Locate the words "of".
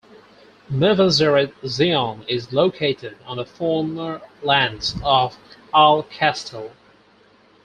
5.03-5.37